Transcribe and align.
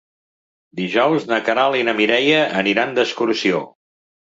Dijous 0.79 1.27
na 1.33 1.39
Queralt 1.51 1.79
i 1.81 1.85
na 1.91 1.95
Mireia 2.01 2.41
aniran 2.65 2.99
d'excursió. 2.99 3.65